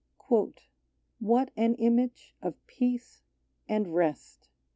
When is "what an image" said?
1.19-2.33